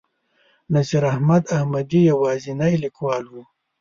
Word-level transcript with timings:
نصیر 0.73 1.03
احمد 1.11 1.43
احمدي 1.57 2.01
یوازینی 2.11 2.73
لیکوال 2.83 3.23
و. 3.29 3.33